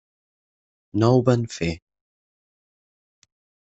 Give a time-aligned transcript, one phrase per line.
[1.03, 1.69] No ho van fer.